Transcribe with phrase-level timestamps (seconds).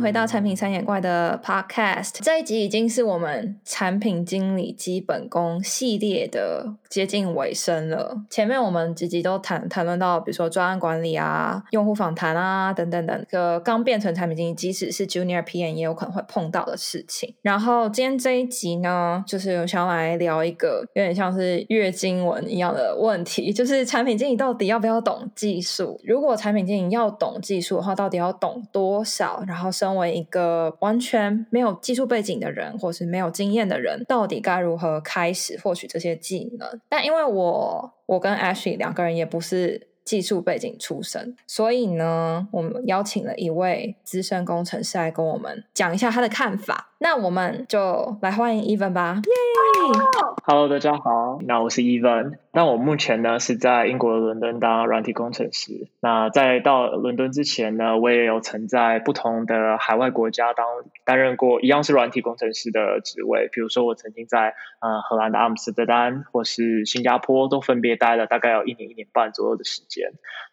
[0.00, 2.18] 回到产品三眼怪的 Podcast。
[2.22, 8.22] 这一集已经是我们产品经理基本功系列的接近尾声了。
[8.30, 17.34] 前面我们几集都谈谈论到，比如说专案管理啊、用户访谈啊等等等，个刚变成产品经理，即使是 Junior PM 也有可能会碰到的事情。
[17.42, 26.00] 然后今天这一集呢，就是我想要来聊一个有点像是月经文一样的问题， 就是产品经理到底要不要懂技术？
[26.04, 29.42] 如果产品经理要懂技术的话，到底要懂多少？
[29.46, 36.80] 然后，身为一个完全没有技术背景的人，或是没有经验的人，到底该如何开始获取这些技能？
[36.88, 46.92] 但因为我，我跟 Ashley 两个人也不是技术背景出身，所以呢，我们邀请了一位资深工程师来跟我们讲一下他的看法。
[46.98, 50.00] 那我们就来欢迎 Evan 吧，耶
[50.44, 52.38] ！Hello，大家好，那我是 Evan。
[52.52, 55.88] 那我目前呢是在英国伦敦当软体工程师。
[56.00, 60.64] 那在到伦敦之前呢，我也有曾在不同的海外国家当
[61.04, 63.50] 担任过一样是软体工程师的职位。
[63.52, 69.95] 比如说，我曾经在呃荷兰的阿姆斯特丹或是新加坡都分别待了大概有一年一年半左右的时间。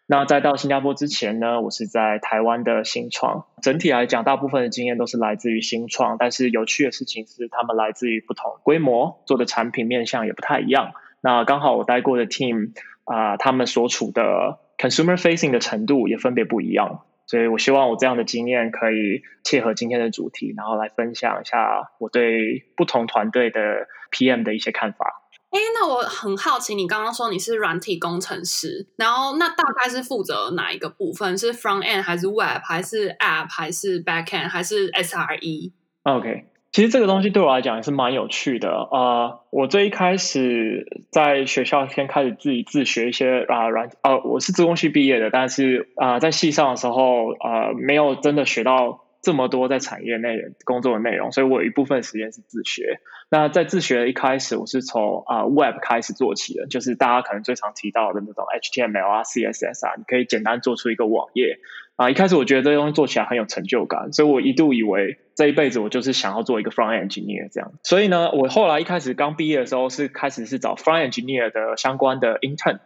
[0.06, 3.46] 那在到新加坡之前呢，我是在台湾的新创。
[3.62, 10.92] 整体来讲，大部分的经验都是来自于新创，但是有趣的事情是，他们来自于不同规模，做的产品面向也不太一样。
[11.20, 12.72] 那刚好我待过的 team
[13.04, 17.04] 啊、他们所处的 consumer facing 的程度也分别不一样。
[17.26, 25.22] 所以我希望我这样的经验可以切合今天的主题，然后来分享一下我对不同团队的 PM 的一些看法。
[25.54, 31.38] 哎，那我很好奇，你刚刚说你是软体工程师，然后那大概是负责哪一个部分？
[31.38, 38.68] 是 front end 还是 web 还是 app 还是 back end 还是 SRE？OK，其实这个东西对我来讲也是蛮有趣的。
[38.68, 49.03] 呃，我最一开始在学校先开始自己自学一些啊软呃，我是资工系毕业的，但是啊、呃、在系上的时候呃没有真的学到。
[49.24, 53.00] 这么多在产业内工作的内容，所以我有一部分时间是自学。
[53.30, 61.58] 那在自学的一开始，我是从啊、Web 开始做起的，就是大家可能最常提到的那种 HTML 啊、CSS 啊，你可以简单做出一个网页
[61.96, 62.10] 啊。
[62.10, 67.72] 一开始我觉得这东西做起来很有成就感，所以我一度以为这一辈子我就是想要做一个 Front End Engineer 这样。
[67.82, 72.80] 所以呢，我后来一开始刚毕业的时候是开始是找 Front Engineer 的相关的 Intern。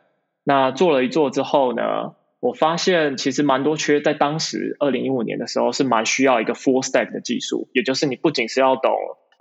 [0.44, 8.93] 那做了一做之后呢，我发现其实蛮多缺，在当时二零一五年的时候是蛮需要一个 full stack 的技术，也就是你不仅是要懂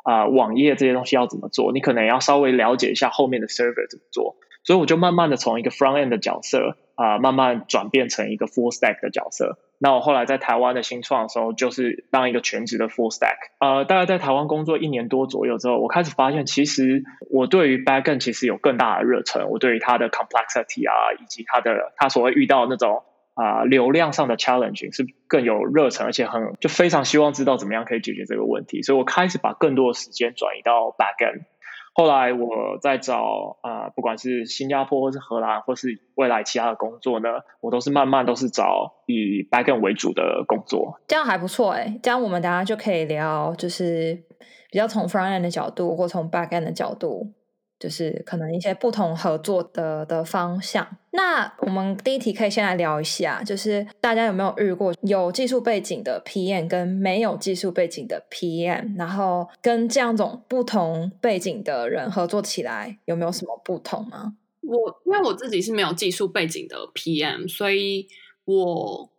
[0.04, 4.38] 啊、网页这些东西要怎么做，你可能要稍微了解一下后面的 server 怎么做。
[4.68, 9.60] 所以我就慢慢的从一个 front end 的角色啊、慢慢转变成一个 full stack 的角色。
[9.80, 13.38] 那我后来在台湾的新创的时候，就是当一个全职的 full stack。
[13.62, 19.50] 呃，大概在台湾工作一年多左右之后，我开始发现，其实我对于 backend 其实有更大的热忱。
[19.50, 23.04] 我对于它的 complexity 啊，以及它的它所谓遇到那种
[23.36, 28.82] 啊、流量上的 challenge 是更有热忱，而且很就非常希望知道怎么样可以解决这个问题。
[28.82, 31.44] 所以我开始把更多的时间转移到 backend。
[32.00, 37.28] 后来我在找啊、呃，不管是新加坡或是荷兰，或是未来其他的工作呢，
[37.60, 41.02] 我都是慢慢都是找以 backend 为主的工作。
[41.08, 44.14] 这样还不错哎，这样我们大家就可以聊，就是
[44.72, 47.34] 比较从 front end 的角度，或从 backend 的角度。
[47.80, 50.88] 就是可能一些不同合作的的方向。
[51.12, 64.34] 那我们第一题可以先来聊一下，就是大家有没有遇过有技术背景的 PM 跟没有技术背景的 PM，然后跟这样种不同背景的人合作起来有没有什么不同吗？
[64.62, 68.08] 我因为我自己是没有技术背景的 PM，所以
[68.46, 69.10] 我。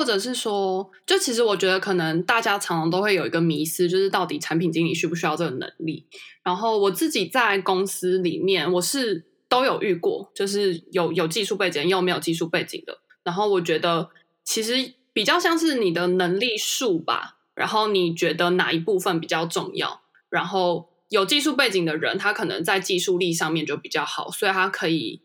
[0.00, 6.06] 或者是说，就其实我觉得可能大家常常都会有一个迷思，就是到底产品经理需不需要这个能力？
[6.42, 13.00] 然后我自己在公司里面，我是都有遇过，就是有有技术背景又没有技术背景的。
[13.22, 14.08] 然后我觉得
[14.42, 17.36] 其实比较像是你的能力数吧。
[17.54, 20.00] 然后你觉得哪一部分比较重要？
[20.30, 25.20] 然后有技术背景的人，他可能在技术力上面就比较好，所以他可以。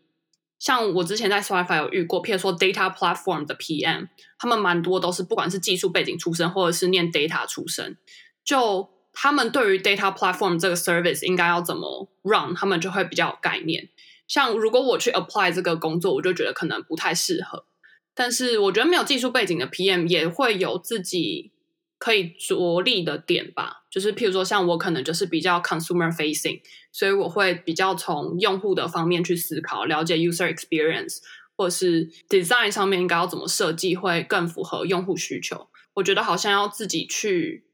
[0.66, 7.96] 像我之前在 Spotify 有遇过，譬如说 Data Platform 的 PM，他们蛮多都是不管是技术背景出身，或者是念 Data 出身，
[8.44, 13.88] 就他们对于 Data Platform 这个 Service 应该要怎么 run，他们就会比较有概念。
[14.26, 17.64] 像如果我去 apply 这个工作，我就觉得可能不太适合。
[18.12, 21.52] 但是我觉得没有技术背景的 PM 也会有自己。
[21.98, 26.60] 可以着力的点吧，就是譬如说，像我可能就是比较 consumer facing，
[26.92, 31.20] 所以我会比较从用户的方面去思考，了解 user experience，
[31.56, 35.68] 或是 design 上面应该要怎么设计会更符合用户需求。
[35.94, 37.64] 我觉得好像要自己去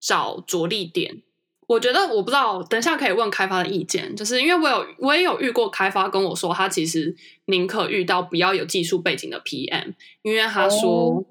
[0.00, 1.22] 找着力点。
[1.66, 7.14] 我觉得我不知道，等一下可以问开发的意见，就是因为我有我也有遇过开发跟我说，他其实
[7.44, 9.92] 宁可遇到不要有技术背景的 PM，
[10.22, 11.26] 因为他说。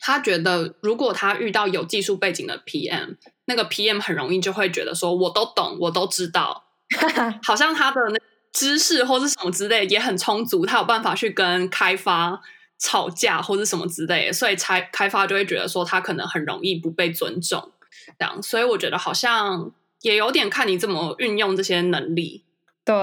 [0.00, 6.64] 他觉得如果他遇到有技术背景的 PM，那个 PM 很容易就会觉得说，我都懂，我都知道，
[7.42, 8.18] 好像他的那
[8.52, 12.40] 知识或是什么之类也很充足，他有办法去跟开发
[12.78, 17.72] 吵架或是什么之类的，所以开开发就会觉得说他可能很容易不被尊重，
[18.18, 22.44] 这样，所以我觉得好像也有点看你怎么运用这些能力。
[22.84, 22.94] 对，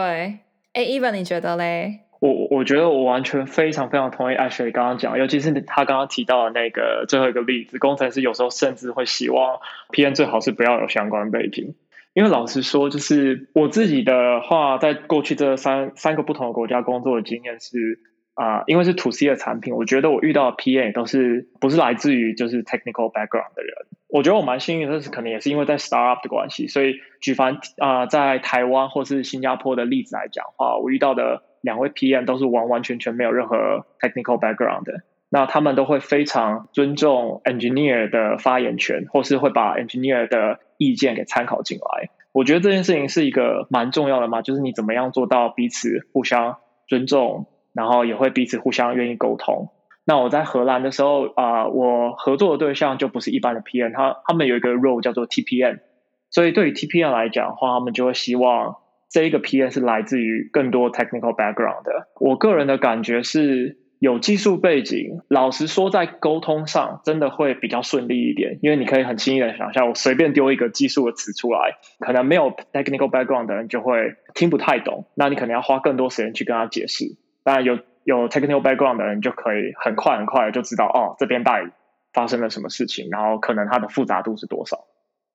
[0.73, 2.01] 哎，Even 你觉得嘞？
[2.21, 9.59] 我我觉得我完全非常非常同意 Ashley 刚刚讲，尤其是他刚刚提到的那个最后一个例子，工程师有时候甚至会希望
[9.91, 11.73] PM 最好是不要有相关背景，
[12.13, 17.99] 因为老实说，就是我自己的话，在过去这三三个不同的国家工作的经验是
[18.35, 23.73] 啊、因为是 To C 的产品，我觉得我遇到的 PM 都是不是来自于就是 technical background 的人，
[24.09, 31.41] 我觉得我蛮幸运的，是可能也是因为在 startup 的关系，所以举凡啊、在台湾或是新加坡的例子来讲的话，我遇到的。
[31.61, 42.09] 两位 PM 都是完完全全没有任何 technical background 的，那他们都会非常尊重 engineer 的发言权，或是会把 engineer 的意见给参考进来。
[42.33, 49.69] 我觉得这件事情是一个蛮重要的嘛，就是你怎么样做到彼此互相尊重，然后也会彼此互相愿意沟通。
[50.03, 55.79] 那我在荷兰的时候啊、我合作的对象就不是一般的 PM，他他们有一个 role 叫做 TPM，
[56.31, 58.77] 所以对于 TPM 来讲的话，他们就会希望。
[59.11, 62.07] 这一个 PM 是来自于更多 technical background 的。
[62.19, 77.17] 我个人的感觉是有技术背景，老实说，在沟通上真的会比较顺利一点，因为你可以很轻易的想象，我随便丢一个技术的词出来，可能没有 technical background 的人就会听不太懂，那你可能要花更多时间去跟他解释。
[77.43, 81.69] 当然有有 technical background 的人就可以很快很快就知道，哦，这边到底
[82.13, 84.85] 发生了什么事情，然后可能它的复杂度是多少。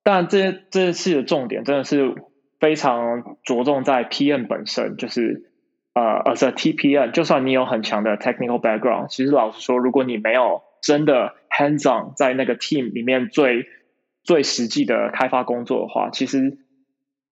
[0.03, 2.15] 但这些这次的重点真的是。
[2.59, 5.51] 非常着重在 PM 本身，就是
[5.93, 13.67] 呃，as a TPM，就算你有很强的 technical background，其实老实说，如果你没有真的 hands on 在那个 team 里面最
[14.23, 16.57] 最实际的开发工作的话，其实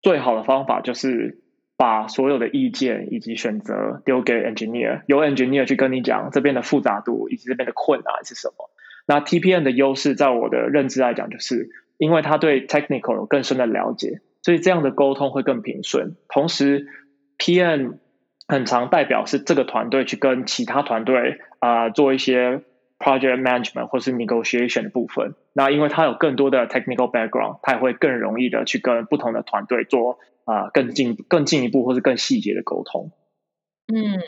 [0.02, 1.40] 最好的方法就是
[1.78, 8.70] 把所有的意见以及选择丢给 engineer，由 engineer 去跟你讲这边的复杂度以及这边的困难是什么。
[9.08, 14.22] 那 TPM 的优势，在我的认知来讲，就是因为他对 technical 有更深的了解。
[14.46, 16.86] 所以这样的沟通会更平顺，同时
[17.40, 17.98] PM
[18.48, 22.62] 很常代表是这个团队去跟其他团队啊、做一些
[23.00, 25.34] project management 或是 negotiation 的部分。
[25.54, 33.10] 那因为他有更多的 technical background，他也会更容易的去跟不同的团队做啊、更进更进一步或是更细节的沟通。
[33.92, 34.22] 嗯。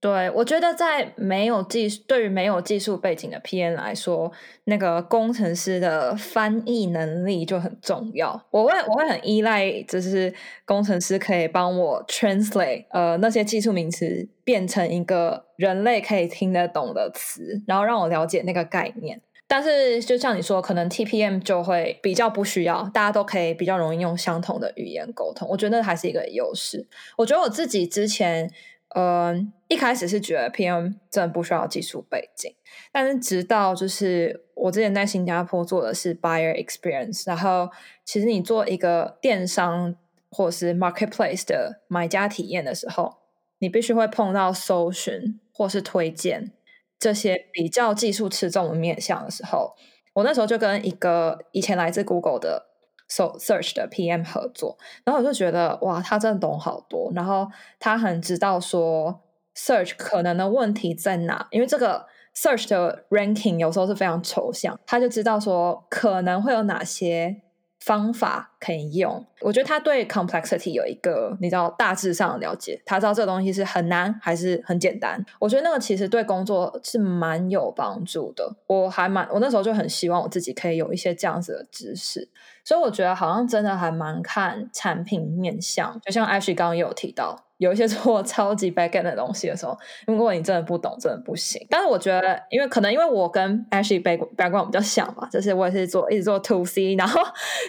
[0.00, 4.30] 对，我觉得在没有技术，对于没有技术背景的 PM 来说，
[4.62, 8.40] 那个工程师的翻译能力就很重要。
[8.52, 10.32] 我会我会很依赖，就是
[10.64, 19.20] 工程师可以帮我 translate 呃那些技术名词变成一个人类可以听得懂的词，然后让我了解那个概念。
[19.48, 25.48] 但是就像你说，可能 TPM 就会比较不需要，大家都可以比较容易用相同的语言沟通。
[25.48, 26.86] 我觉得那还是一个优势。
[27.16, 28.48] 我觉得我自己之前。
[28.94, 29.34] 呃，
[29.68, 32.54] 一开始是觉得 PM 真的不需要技术背景，
[32.90, 37.70] 但是直到就是我之前在新加坡做的是 buyer experience，然后
[38.04, 39.94] 其实你做一个电商
[40.30, 43.18] 或是 marketplace 的买家体验的时候，
[43.58, 46.52] 你必须会碰到搜寻或是推荐
[46.98, 49.74] 这些比较技术吃重的面向的时候，
[50.14, 52.64] 我那时候就跟一个以前来自 Google 的。
[53.10, 57.48] So search 的 PM 合作，然后我就觉得哇，他真的懂好多，然后
[57.78, 59.22] 他很知道说
[59.58, 67.42] search 可能的问题在哪，因为这个 search 的 ranking 有时候是非常抽象，他就知道说可能会有哪些。
[67.80, 75.24] 方法可以用，我觉得他对 complexity 有一个你知道大致上的了解，他知道这个东西是很难还是很简单。
[75.38, 78.56] 我觉得那个其实对工作是蛮有帮助的。
[78.66, 82.28] 我还蛮，我那时候就很希望我自己可以有一些这样子的知识，
[82.64, 87.44] 所以我觉得好像真的还蛮看产品面向，就像 Ashley 刚刚有提到。
[87.58, 91.64] 有一些 做超级 backend 的东西的时候，如果你真的不懂，真的不行。
[91.68, 97.20] 但是我觉得，因为可能因为我跟 Ashley background 比较像嘛，就是我也是做一直做 to C， 然后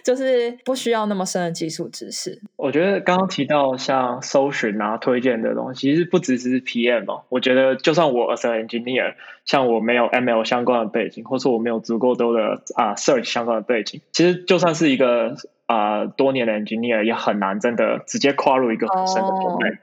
[0.04, 2.42] 就是不需要那么深的技术知识。
[2.56, 7.24] 我觉得刚刚提到像搜寻啊、推荐的东西，其实不只是 PM 哦。
[7.30, 9.16] 我觉得就算我 as an engineer，
[9.46, 15.36] 像我没有 ML 相关的背景，或是我没有足够多的啊 search 相关的背景，其实就算是一个。
[15.70, 19.78] 啊、呃，多年的 engineer 也很难真的直接跨入一个很深的 domain，、oh.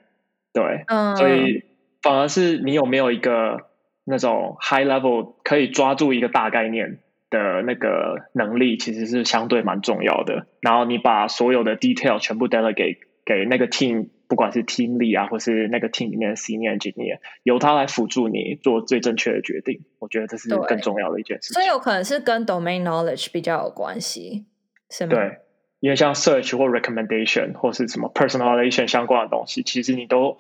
[0.53, 1.63] 对，嗯，所以
[2.03, 3.69] 反而是你有没有一个
[4.05, 6.99] 那种 high level 可以抓住一个大概念
[7.31, 10.49] 的那个能力，其实是相对蛮重要的。
[10.61, 19.85] 然后你把所有的 detail 全部 delegate 给那个 team 不管是 team lead 啊，或是那个 team 里面的 senior engineer，由他来辅助你做最正确的决定。
[20.01, 21.55] 我觉得这是更重要的一件事情。
[21.55, 24.47] 所以有可能是跟 domain knowledge 比较有关系，
[24.91, 25.15] 是吗？
[25.15, 25.39] 对，
[25.81, 30.39] 因为像 search 或 recommendation 或是什么 personalization 相关的东西，其实你都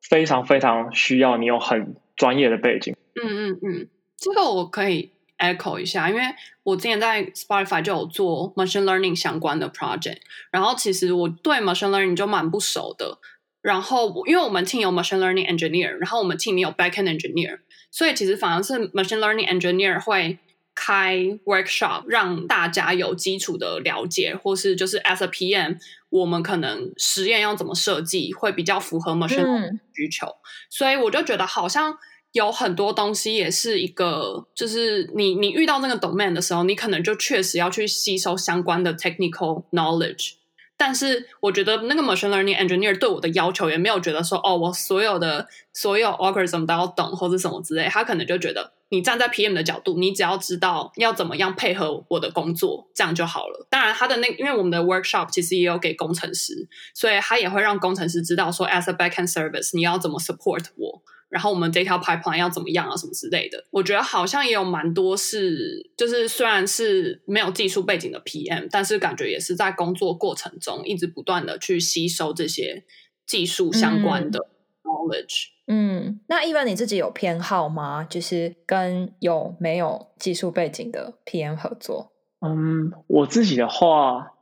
[0.00, 2.96] 非常非常需要你有很专业的背景。
[3.14, 6.22] 嗯嗯嗯，这个我可以 echo 一下，因为
[6.62, 10.18] 我之前在 Spotify 就有做 machine learning 相关的 project，
[10.50, 13.18] 然后其实我对 machine learning 就蛮不熟的。
[13.60, 17.58] 然后因为我们 team 有 machine learning engineer，然后我们 team 有 backend engineer，
[17.90, 20.38] 所以其实反而是 machine learning engineer 会
[20.80, 30.38] 开 workshop 让大家有基础的了解，或是就是 as a PM，我们可能实验要怎么设计会比较符合 machine learning 需求，嗯、
[30.70, 31.98] 所以我就觉得好像。
[32.32, 40.32] 有很多东西也是一个，就是你你遇到那个 domain 的时候，你可能就确实要去吸收相关的 technical knowledge。
[40.80, 47.88] 但是我觉得那个 machine learning engineer 对我的要求也没有觉得说，哦，我所有的所有 algorithm 都要懂或者什么之类。
[47.88, 53.66] 他可能就觉得你站在 PM 的角度，你只要知道要怎么样配合我的工作，这样就好了。
[53.68, 61.02] 当然，他的那因为我们的 workshop 其实也有给工程师，所以他也会让工程师知道说，as a backend service 你要怎么 support 我。
[61.28, 72.84] 然后我们这条 pipeline 要怎么样啊，什么之类的，我觉得好像也有蛮多是，就是虽然是没有技术背景的 PM，但是感觉也是在工作过程中一直不断的去吸收这些
[73.26, 74.40] 技术相关的
[74.82, 75.48] knowledge。
[75.66, 78.02] 嗯，嗯，那一般你自己有偏好吗？
[78.08, 82.12] 就是跟有没有技术背景的 PM 合作？
[82.40, 84.32] 嗯，我自己的话。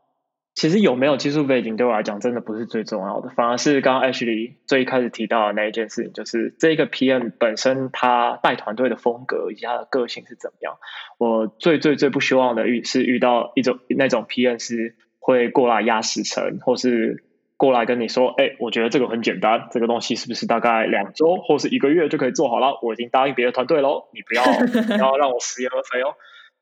[0.57, 10.79] 其实有没有技术背景对我来讲真的不是最重要的，反而是刚刚 Ashley 最一开始提到的那一件事情，就是这个 PM 本身他带团队的风格以及他的个性是怎么样。
[11.19, 17.23] 我最最最不希望的遇是遇到一种那种 PM 是会过来压死成，或是
[17.59, 22.79] 过来跟你说，哎，我觉得这个很简单，这个东西是不是大概两周或是一个月就可以做好了？
[22.83, 24.43] 我已经答应别的团队喽，你不要
[24.97, 26.15] 不要让我食言而肥哦。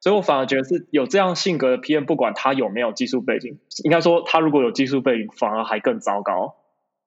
[0.04, 6.56] 所以我反而觉得是有这样性格的 PM，不管他有没有技术背景，应该说他如果有技术背景，反而还更糟糕。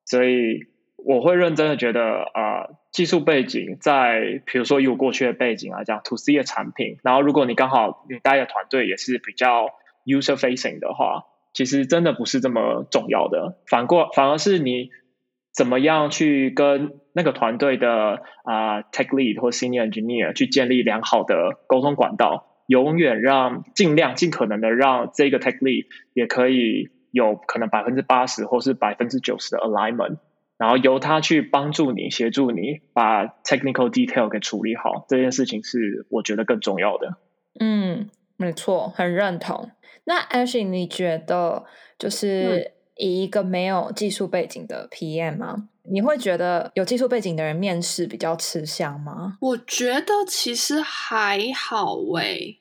[0.04, 0.62] 所以
[0.96, 2.02] 我会认真的觉得，
[2.34, 9.68] 啊、技术背景在，比如说以我过去的背景来讲，To C 的产品，然后如果你刚好你带的团队也是比较
[10.04, 13.60] user facing 的话，其实真的不是这么重要的。
[13.70, 14.90] 反过反而是你
[15.54, 22.47] 怎么样去跟那个团队的啊、tech lead 或 senior engineer 去建立良好的沟通管道。
[22.68, 30.18] 永远让尽量尽可能的让这个 tech lead 也可以有可能百分之八十或是百分之九十的 alignment，
[30.58, 37.18] 然后由他去帮助你协助你把 technical detail 给处理好，这件事情是我觉得更重要的。
[37.60, 39.72] 嗯，没错，很认同。
[40.04, 41.66] 那 Ashley，你觉得
[41.98, 45.70] 就是以一个没有技术背景的 PM 吗？
[45.88, 49.38] 嗯你会觉得有技术背景的人面试比较吃香吗？
[49.40, 52.60] 我觉得其实还好诶，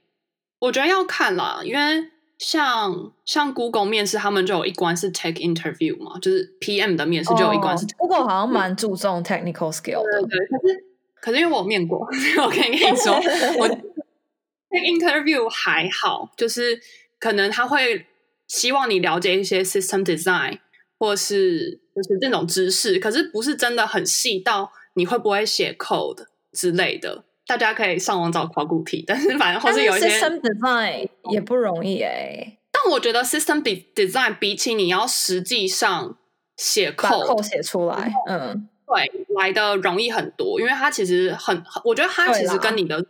[0.61, 10.21] 我觉得要看啦，因为像像 Google 面试，他们就有一关是 Tech Interview 嘛，就是 PM 的面试就有一关是 Google，好像蛮注重 technical skill 的。
[10.28, 10.85] 对，对，可是
[11.21, 11.99] 可是因为我面过，
[12.45, 13.12] 我可以跟你说，
[13.59, 13.68] 我
[14.71, 16.80] Tech Interview 还好，就是
[17.18, 18.06] 可能他会
[18.47, 20.59] 希望你了解一些 System Design。
[20.98, 27.24] 或是就是这种知识，可是不是真的很细到你会不会写 code 之类的。
[27.46, 32.58] 大家可以上网找考古题，但是反正或是有一些 system design 也不容易哎、欸。
[32.72, 33.62] 但我觉得 system
[33.94, 36.18] design 比起你要实际上
[36.56, 38.68] 写 code 写出来，嗯。
[38.86, 43.04] 对，来的容易很多，因为它其实很，我觉得它其实跟你的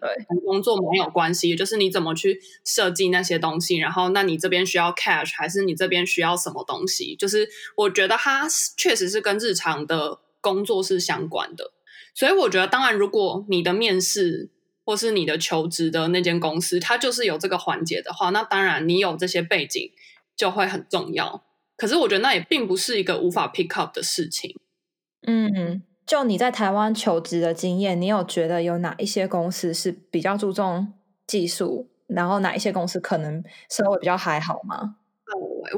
[0.44, 7.14] 工作没有关系，就是你怎么去设计那些东西，然后那你这边需要 cache 还是你这边需要什么东西？
[7.16, 11.72] 就是我觉得它确实是跟日常的工作是相关的，
[12.14, 14.48] 所以我觉得，当然，如果你的面试
[14.86, 19.90] 或是你的求职的那间公司，它就是有这个环节的话，那当然你有这些背景
[20.34, 21.44] 就会很重要。
[21.76, 24.56] 可是我觉得那也并不是一个无法 pick up 的事情。
[25.22, 30.92] 嗯，就你在台湾求职的经验，你有觉得有哪一些公司是比较注重
[31.26, 34.96] 技术，然后哪一些公司可能稍微比较还好吗？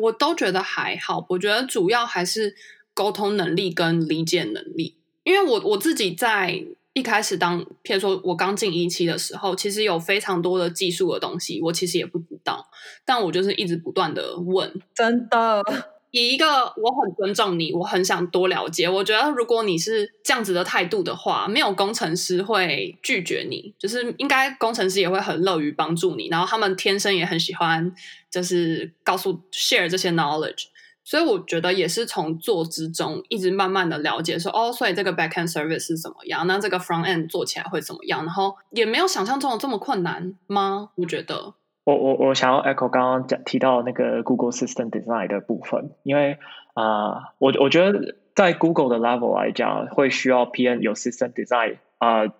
[0.03, 2.55] 我都觉得还好，我觉得主要还是
[2.93, 4.99] 沟通能力跟理解能力。
[5.23, 12.69] 因为我我自己在一开始当，譬如说我刚进一期的时候，其实有非常多的技术的东西，我其实也不知道，
[13.07, 15.63] 但我就是一直不断的问，真的。
[16.11, 16.47] 以一个
[16.77, 18.89] 我很尊重你，我很想多了解。
[18.89, 26.29] 我觉得如果你是这样子的态度的话，没有工程师会拒绝你，就是应该工程师也会很乐于帮助你。
[26.29, 27.93] 然后他们天生也很喜欢，
[28.31, 30.65] 就是告诉 share 这些 knowledge。
[31.05, 40.91] 所以我觉得也是从做之中一直慢慢的了解说，哦，所以这个 backend service 是怎么样，那这个 front end 做起来会怎么样，然后也没有想象中的这么困难吗？
[40.97, 41.55] 我觉得，
[41.89, 46.37] 我我我想要 echo 刚刚讲提到那个 Google System Design 的部分，因为
[46.75, 52.33] 啊、我我觉得在 Google 的 level 来讲，会需要 PM 有 System Design 啊、呃。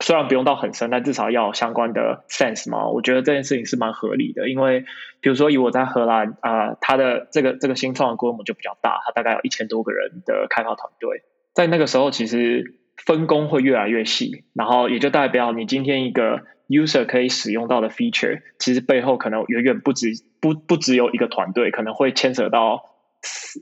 [0.00, 2.88] 虽然不用到很深，但至少要有相关的 sense 嘛。
[2.88, 4.84] 我觉得这件事情是蛮合理的，因为
[5.20, 11.22] 比如说以我在荷兰啊、呃，它的这个这个新创的规模就比较大，它大概有一千多个人的开发团队。
[11.54, 12.74] 在那个时候，其实
[13.06, 20.08] 分工会越来越细，然后也就代表你今天一个 user 可以使用到的 feature，其实背后可能远远不止
[20.40, 22.84] 不不只有一个团队，可能会牵扯到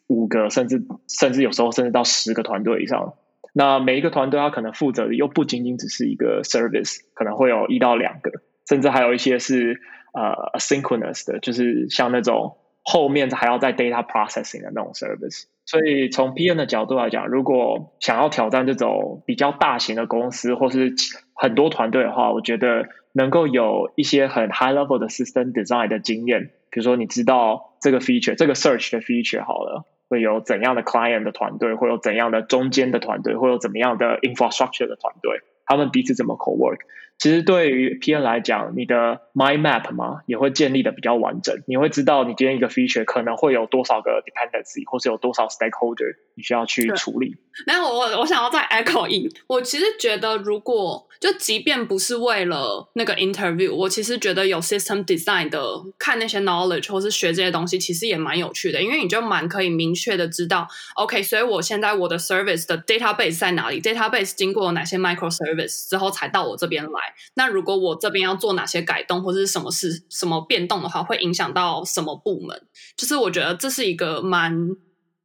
[0.08, 3.14] 五个，甚至甚至有时候甚至到十个团队以上。
[3.54, 8.30] 那每一个团队，它可能负责的又不仅仅只是一个 service，可能会有一到两个，
[8.68, 9.80] 甚至还有一些是
[10.14, 15.44] 呃 asynchronous 的，就是像那种后面还要在 data processing 的那种 service。
[15.64, 20.92] 所以从 PM 的角度来讲，如果想要挑战这种比较大型的公司或是
[21.34, 29.84] 很多团队的话，我觉得能够有一些很 high level 的 system design 的经验，比如说你知道这个 feature，这个 search 的 feature 好了。
[30.08, 36.80] 会有怎样的 client 的团队，会有怎样的中间的团队，会有怎么样的 infrastructure 的团队，他们彼此怎么 co-work？
[37.22, 41.54] 其实对于 P N 来讲，你的 mind map 嘛，也会建立的比较完整。
[41.68, 47.36] 你会知道你今天一个 feature 可能会有多少个 dependency，或是有多少 stakeholder 你需要去处理。
[47.68, 55.62] 那我我想要再 echo in，我其实觉得如果就即便不是为了那个 interview，我其实觉得有 system design 的
[56.00, 67.11] 看那些 knowledge 或是学这些东西，其实也蛮有趣的，因为你就蛮可以明确的知道，OK，所以我现在我的 service 的 database 在哪里，database 经过哪些 microservice 之后才到我这边来。
[67.34, 72.66] 那如果我这边要做哪些改动或者是什么事、什么变动的话，会影响到什么部门？
[72.96, 74.68] 就是我觉得这是一个蛮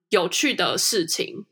[0.10, 1.46] 有趣的事情，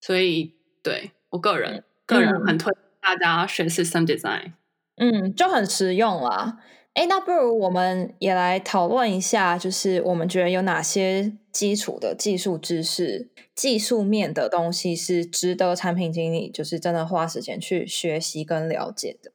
[0.00, 2.72] 所以对我个人、嗯、个人很推。
[3.04, 4.52] 大家学 system design，
[4.94, 6.58] 嗯，就很实用啦。
[6.94, 19.32] 哎，那不如我们也来讨论一下，就是我们觉得有哪些基础的技术知识、技术面的东西是值得产品经理就是真的花时间去学习跟了解的。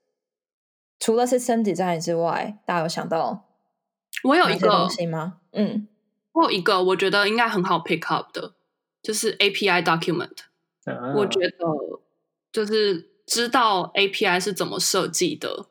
[0.99, 3.45] 除了 system design 之外，大家有想到
[4.23, 5.39] 我有一个东西吗？
[5.51, 5.87] 嗯，
[6.33, 8.55] 我有一个我觉得应该很好 pick up 的，
[9.01, 10.37] 就是 API document。
[10.85, 11.17] Uh.
[11.17, 11.55] 我觉得
[12.51, 13.11] 就是。
[13.27, 15.65] 知道 API 是怎么设计的，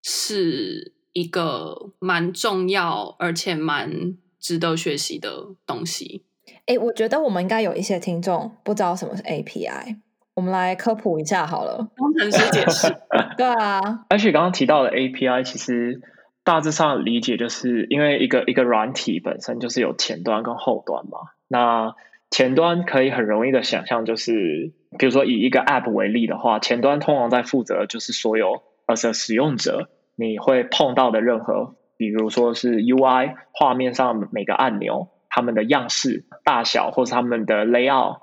[0.00, 6.24] 是一个蛮重要而且蛮值得学习的东西。
[6.66, 9.96] 哎，我觉得我们应该有一些听众不知道什么是 API，
[10.34, 11.88] 我们来科普一下好了。
[11.96, 12.94] 工程师解释。
[13.38, 16.00] 对啊，而且刚刚提到的 API，其实
[16.42, 21.18] 大致上理解就是因为一个一个软体本身就是有前端跟后端嘛，
[21.48, 21.94] 那。
[22.30, 38.16] 前端可以很容易的想象，就是比如说以一个 App 为例的话，前端通常在负责就是所有 a 使用者你会碰到的任何，比如说是 UI 画面上每个按钮，它们的样式、大小或是它们的 layout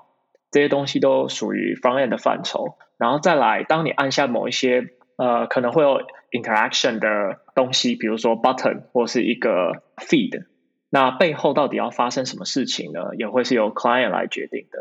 [0.52, 2.76] 这些东西都属于 front end 的范畴。
[2.98, 10.44] 然后再来，当你按下某一些呃可能会有 interaction 的东西，比如说 button 或是一个 feed。
[10.90, 13.16] 那背后到底要发生什么事情呢？
[13.18, 14.78] 也会是由 client 来决定的。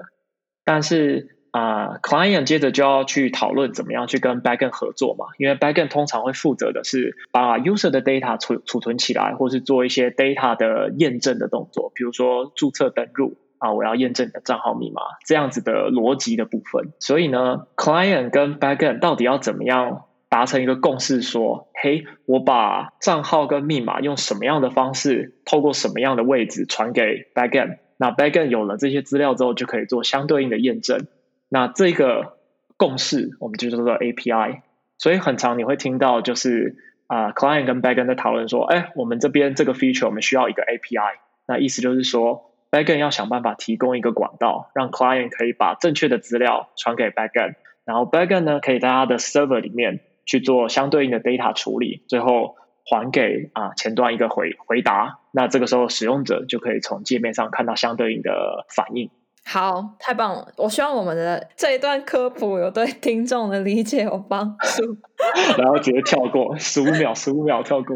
[0.66, 16.92] 但是啊，，client 接着就要去讨论怎么样去跟 backend 合作嘛，因为 backend 通常会负责的是把 user 的 data 储储存起来，或是做一些 data 的验证的动作，比如说注册登录啊，我要验证你的账号密码这样子的逻辑的部分。
[17.00, 20.06] 所以呢，client 跟 backend 到底要怎么样？
[20.30, 27.80] 达成一个共识，说：“嘿，我把账号跟密码用什么样的方式，透过什么样的位置传给 backend。
[27.98, 31.06] 那 backend 有了这些资料之后，就可以做相对应的验证。
[31.50, 32.38] 那这个
[32.78, 34.62] 共识，我们就叫做 API。
[34.98, 41.16] 所以很常你会听到，就是啊、，client 跟 backend 在讨论说：，哎，我们这边这个 feature 我们需要一个 API。
[41.46, 47.56] 那意思就是说，backend 要想办法提供一个管道，让 client 可以把正确的资料传给 backend，
[47.86, 52.56] 然后 backend 呢，可以在它的 server 里面。”去做相对应的 data 处理，最后
[52.86, 55.20] 还给啊前端一个回回答。
[55.32, 59.10] 那这个时候使用者就可以从界面上看到相对应的反应。
[59.44, 60.48] 好，太棒了！
[60.56, 64.98] 我希望我们的这一段科普有对听众的理解有帮助。
[65.58, 67.96] 然后直接跳过十五秒，十五秒跳过。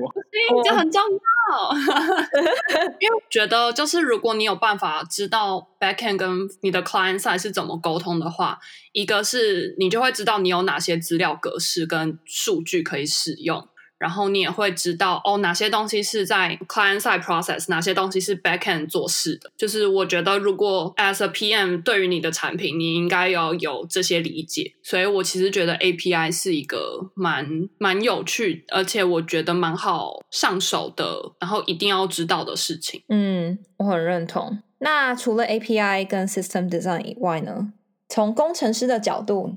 [0.64, 1.72] 这很重要，
[3.00, 6.30] 因为我觉得就是如果你有办法知道 backend 跟
[6.62, 8.60] 你的 client side 是怎么沟通的话，
[8.92, 13.68] 一个是你就会知道你有哪些资料格式跟数据可以使用。
[14.06, 19.52] 然后你也会知道哦，哪些东西是在 client side process，哪些东西是 back end 做事的。
[19.58, 24.76] 就是我觉得，如果 as a PM 对于你的产品，你应该要有这些理解。
[24.84, 33.02] 所以我其实觉得 API 是一个蛮蛮有趣，而且我觉得蛮好上手的，然后一定要知道的事情。
[33.10, 34.60] 嗯，我很认同。
[34.78, 37.74] 那除了 API 跟 System Design 以外呢？
[38.08, 39.56] 从工程师的角度，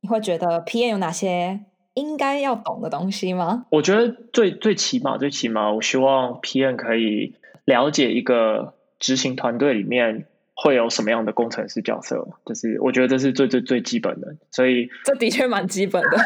[0.00, 1.60] 你会觉得 PM 有哪些
[1.94, 3.66] 应该要懂的东西吗？
[3.70, 14.36] 我觉得最最起码最起码，我希望 PM 可以了解一个执行团队里面会有什么样的工程师角色，就是我觉得这是最最最基本的。
[14.50, 16.18] 所以这的确蛮基本的。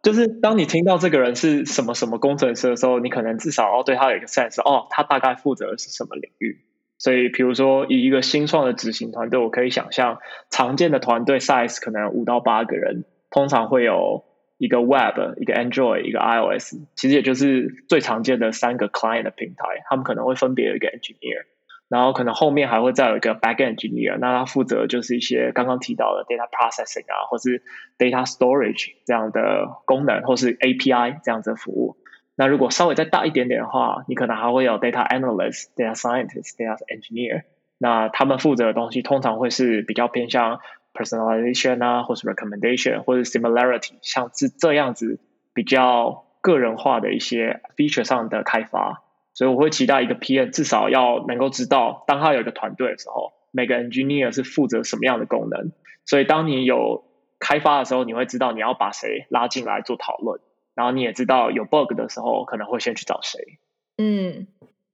[0.00, 6.64] 就是当你听到这个人是什么什么工程师的时候，你可能至少要对他有一个 sense，哦，他大概负责的是什么领域。
[6.98, 10.18] 所以，比如说以一个新创的执行团队，我可以想象
[10.50, 14.24] 常见的团队 size 可能五到八个人，通常会有
[14.58, 21.44] 一个 Web、一个 Android、一个 iOS，其实也就是最常见的三个 client 的平台，他们可能会分别有一个 engineer，
[21.88, 27.62] 然后可能后面还会再有一个 backend engineer，那他负责就是一些刚刚提到的 data processing 啊，或是
[27.96, 31.96] data storage 这样的功能，或是 API 这样子的服务。
[32.40, 37.42] 那如果稍微再大一点点的话，你可能还会有 data analyst、data scientist、data engineer。
[37.78, 40.60] 那他们负责的东西通常会是比较偏向
[40.94, 45.18] personalization 啊，或是 recommendation，或者 similarity，像是这样子
[45.52, 49.02] 比较个人化的一些 feature 上的开发。
[49.34, 55.72] 所以我会期待一个 PM 至少要能够知道，当他有一个团队的时候，每个 engineer 是负责什么样的功能。
[56.04, 57.02] 所以当你有
[57.40, 60.40] 开发的时候，你会知道你要把谁拉进来做讨论。
[60.78, 63.58] 然后你也知道有 bug 的时候，可能会先去找谁。
[63.96, 64.46] 嗯，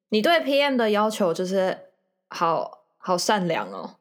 [0.08, 1.76] 你对 PM 的要求就是
[2.30, 3.96] 好好善良哦。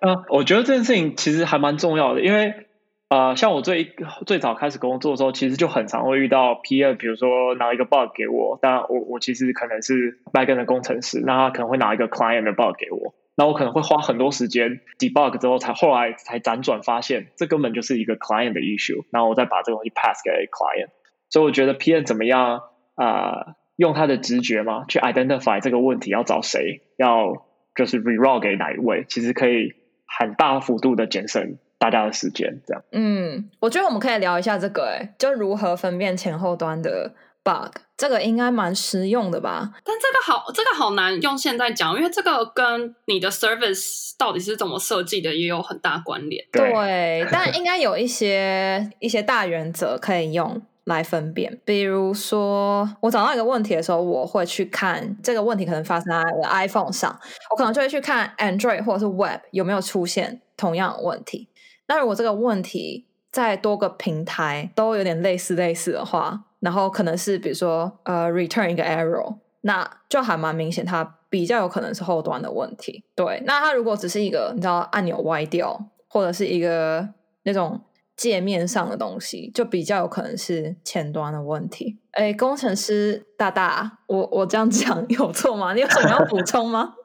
[0.00, 2.66] 嗯， 我觉得这件事情其实还蛮重要的，因为
[3.10, 3.94] 呃，像我最
[4.24, 13.14] 最早开始工作的时候，其实就很常会遇到 PM，比如说拿一个 bug 给我，但我我其实可能是 backend 的工程师，那他可能会拿一个 client 的 bug 给我。
[13.36, 19.04] 那我可能会花很多时间 debug 之后，才后来才辗转发现，这根本就是一个 client 的 issue。
[19.10, 20.90] 然后我再把这个东西 pass 给 client。
[21.30, 22.62] 所以我觉得 PM 怎么样
[22.94, 29.74] 啊、用他的直觉嘛，去 identify 这个问题要找谁，要就是 reroute 给哪一位，其实可以
[30.06, 32.60] 很大幅度的节省大家的时间。
[32.66, 32.82] 这样。
[32.92, 37.14] 嗯，我觉得我们可以聊一下这个、欸，哎，就如何分辨前后端的。
[37.44, 39.70] bug 这个应该蛮实用的吧？
[39.84, 46.44] 但这个好，这个好难用现在讲，因为这个跟你的 service 到底是怎么设计的也有很大关联。
[46.50, 51.60] 对，对但应该有一些一些大原则可以用来分辨。
[51.64, 57.16] 比如说，我找到一个问题的时候，我会去看这个问题可能发生在我的 iPhone 上，
[57.50, 61.48] 我可能就会去看 Android 或者是 Web 有没有出现同样的问题。
[61.86, 73.02] 那如果这个问题在多个平台都有点类似类似的话，然后可能是比如说呃，return 一个 error，那就还蛮明显，它比较有可能是后端的问题。
[73.16, 77.08] 对，那它如果只是一个你知道按钮歪掉，或者是一个
[77.42, 77.80] 那种
[78.16, 81.98] 界面上的东西，就比较有可能是前端的问题。
[82.12, 85.74] 哎，工程师大大，我我这样讲有错吗？
[85.74, 86.94] 你有什么要补充吗？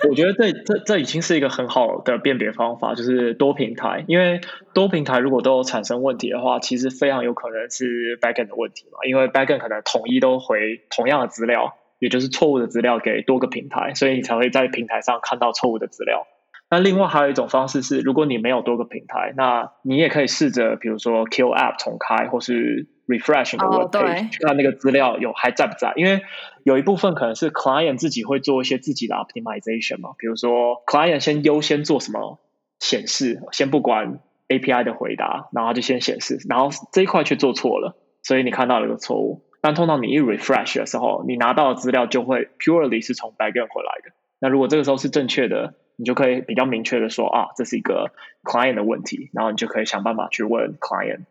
[0.08, 4.02] 我觉得这这这已经是一个很好的辨别方法，就是多平台。
[4.08, 4.40] 因为
[4.72, 8.98] 多平台如果都产生问题的话，其实非常有可能是 backend 的问题嘛。
[9.06, 16.26] 因为 backend 可能统一都回同样的资料，也就是错误的资料给多个平台，所以你才会在平台上看到错误的资料。
[16.70, 25.92] 那另外还有一种方式是，如果你没有多个平台，那你也可以试着，比如说 kill app 重开，或是 refresh 那个 web page，去看那个资料有还在不在。
[25.96, 26.22] 因为
[26.62, 32.38] 有一部分可能是 client 自己会做一些自己的 optimization 嘛，比如说 client 先优先做什么
[32.78, 39.42] 显示，先不管 API 的回答，然后就先显示，然后这一块却做错了，所以你看到了一个错误。
[39.60, 44.14] 但通常你一 refresh 的时候，你拿到的资料就会 purely 是从 backend 回来的。
[44.38, 48.10] 那如果这个时候是正确的，你就可以比较明确的说啊，这是一个
[48.42, 51.26] client 的问题，然后你就可以想办法去问 client。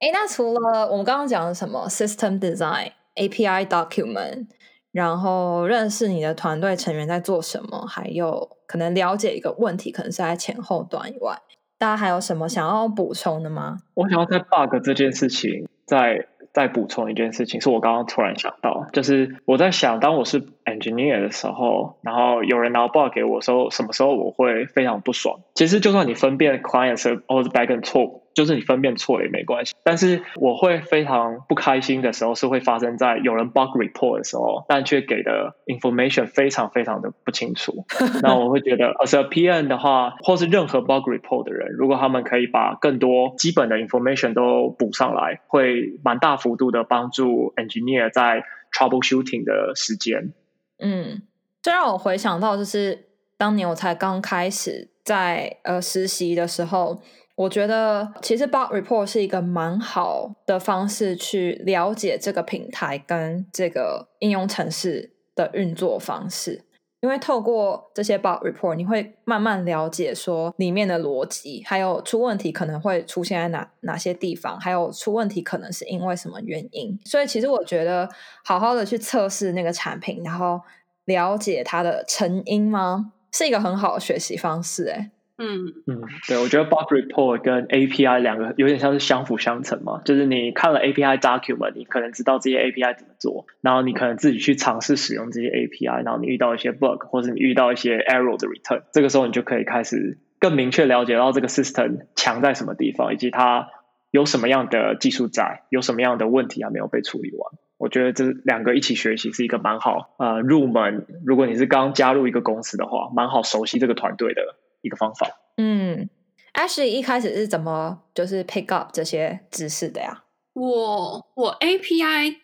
[0.00, 4.46] 哎，那除了我们刚刚讲的什么 system design、API document，
[4.92, 11.36] 然后认识你的团队成员在做什么，还有可能了解一个问题可能是在前后端以外，
[11.78, 13.76] 大家还有什么想要补充的吗？
[13.92, 25.40] 我想要在 bug 这件事情再再补充一件事情，是我刚刚突然想到，就是我在想，当我是 engineer 的时候，然后有人拿 bug 给我的时候，什么时候我会非常不爽？
[25.54, 28.24] 其实就算你分辨 client 或者 backend 错误。
[28.34, 37.84] 就是你分辨错了也没关系，但是我会非常不开心的时候是会发生在有人 bug report 的时候，但却给的 information 非常非常的不清楚。
[38.24, 48.42] 那我会觉得，as a PM 的话，或是任何 bug report 的人，如果他们可以把更多基本的 information 都补上来，会蛮大幅度的帮助 engineer 在
[48.76, 50.32] troubleshooting 的时间。
[50.78, 51.22] 嗯，
[51.62, 57.02] 这让我回想到，就是当年我才刚开始在呃实习的时候。
[57.36, 66.64] 我觉得其实 bug report 是一个蛮好的方式去了解这个平台跟这个应用程式的运作方式，
[67.04, 76.98] 因为透过这些 bug report，你会慢慢了解说里面的逻辑，还有出问题可能会出现在哪哪些地方，还有出问题可能是因为什么原因。
[77.04, 78.08] 所以其实我觉得
[78.42, 80.58] 好好的去测试那个产品，然后
[81.04, 84.84] 了解它的成因吗，是一个很好的学习方式。
[84.84, 102.06] 诶嗯嗯，对，我觉得 bug report 跟 API 两个有点像是相辅相成嘛，就是你看了 API document，你可能知道这些 API 怎么做，然后你可能自己去尝试使用这些 API，然后你遇到一些 bug，或者你遇到一些 error 的 return，这个时候你就可以开始更明确了解到这个 system
[102.14, 103.70] 强在什么地方，以及它
[104.12, 107.58] 有什么样的技术在，有什么样的问题还没有被处理完。
[107.76, 114.54] 我觉得这两个一起学习是一个蛮好呃入门，如果你是刚加入一个公司的话，蛮好熟悉这个团队的。
[114.84, 115.26] 一个方法。
[115.56, 116.08] 嗯
[116.52, 120.24] ，Ashley 一开始是怎么就是 pick up 这些知识的呀？
[120.52, 122.36] 我我 API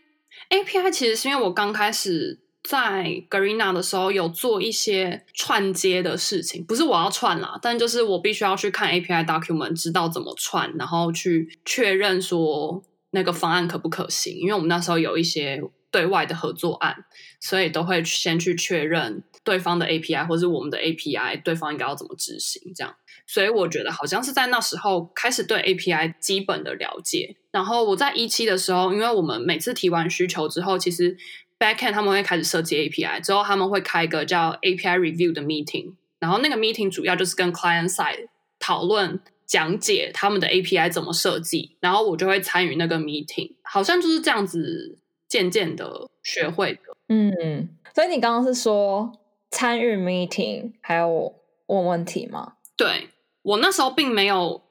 [0.51, 14.37] API 其实是因为我刚开始在 Garena 的时候有做一些串接的事情，不是我要串啦，但就是我必须要去看 API document，知道怎么串，然后去确认说那个方案可不可行。
[14.37, 17.05] 因为我们那时候有一些对外的合作案，
[17.41, 19.23] 所以都会先去确认。
[19.43, 22.61] 对方的 API 或是我们的 API，对方应该要怎么执行？
[22.75, 22.95] 这样，
[23.27, 27.37] 所以我觉得好像是在那时候开始对 API 基本的了解。
[27.51, 31.17] 然后我在一期的时候，因为我们每次提完需求之后，其实
[31.59, 44.99] Backend 他们会开始设计 API，之后他们会开一个叫 API Review 的 meeting，然后那个 meeting 主要就是跟 Client Side 讨论讲解他们的 API 怎么设计，然后我就会参与那个 meeting，好像就是这样子
[45.31, 46.81] 渐渐的学会的。
[47.09, 49.13] 嗯，所以你刚刚是说。
[49.53, 51.35] 参与 meeting 还有
[51.67, 52.53] 问问题吗？
[52.77, 53.09] 对，
[53.43, 54.63] 我那时候并没有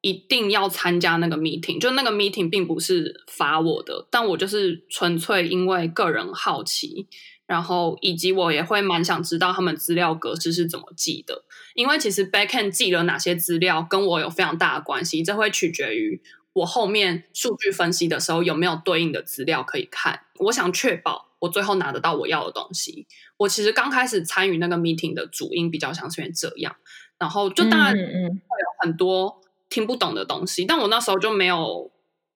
[0.00, 7.08] 一定要参加那个 meeting，就那个 meeting 并不是发我的，但我就是纯粹因为个人好奇，
[7.48, 11.42] 然后以及我也会蛮想知道他们资料格式是怎么记的，
[11.74, 16.22] 因为其实 backend 记了哪些资料跟我有非常大的关系，这会取决于
[16.58, 20.20] 我后面数据分析的时候有没有对应的资料可以看。
[20.40, 23.06] 我想确保我最后拿得到我要的东西。
[23.36, 26.74] 我其实刚开始参与那个 meeting 的主因比较像是这样，
[27.18, 31.90] 然后就当然会有很多听不懂的东西，嗯嗯，但我那时候就没有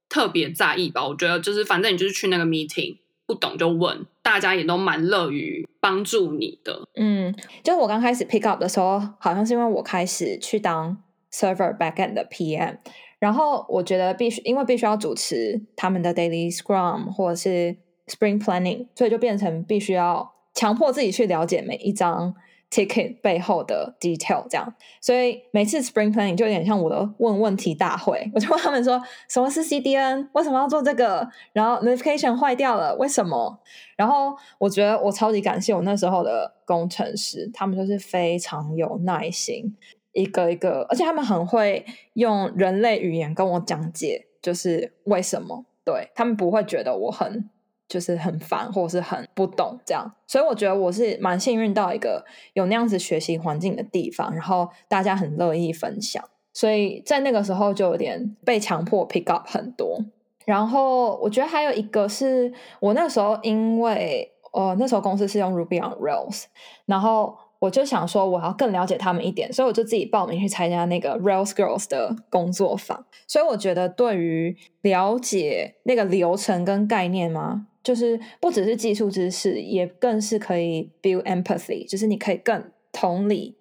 [0.08, 1.06] 特别在意吧。
[1.06, 6.88] 我觉得就是反正你就是去那个 meeting，不懂就问，大家也都蛮乐于帮助你的。
[6.96, 12.78] 嗯，就我刚开始 pick up 的时候，好像是因为我开始去当 server backend 的 PM，
[13.22, 17.76] 然后我觉得必须因为必须要主持他们的 daily scrum 或者是
[18.08, 20.32] sprint planning，所以就变成必须要。
[20.54, 22.34] 强迫自己去了解每一张
[22.70, 28.30] ticket 背后的 detail，这样，所以每次 Spring Planning 就有点像我的问问题大会。
[28.34, 30.28] 我就问他们说：什么是 CDN？
[30.32, 31.26] 为什么要做这个？
[31.54, 33.58] 然后 Notification 坏掉了，为什么？
[33.96, 39.74] 然后我觉得我超级感谢我那时候的工程师，他们就是非常有耐心，
[40.12, 45.64] 一个一个，而且他们很会用人类语言跟我讲解，就是为什么。
[45.84, 47.48] 对，他们不会觉得我很。
[47.88, 59.98] 就是很烦，或者是很不懂这样，所以我觉得我是蛮幸运到一个有那样子学习环境的地方，然后大家很乐意分享，所以在那个时候就有点被强迫 pick up 很多。
[60.46, 66.44] 然后我觉得还有一个是我那时候因为呃那时候公司是用 Ruby on Rails，
[66.86, 73.06] 然后我就想说我要更了解他们一点，所以我就自己报名去参加那个 Rails Girls 的工作坊。
[73.26, 77.68] 所以我觉得对于了解那个流程跟概念嘛。
[77.84, 83.56] 就是不只是技术知识，也更是可以 build empathy，就是你可以更同理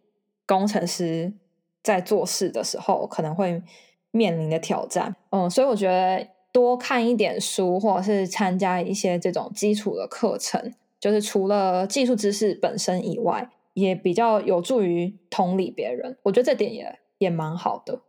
[0.45, 1.33] 工程师
[1.81, 3.63] 在做事的时候可能会
[4.11, 5.15] 面临的挑战。
[5.31, 16.17] 嗯，所以我觉得多看一点书，或者是参加一些这种基础的课程，就是除了技术知识本身以外，也比较有助于同理别人。
[16.23, 18.01] 我觉得这点也也蛮好的。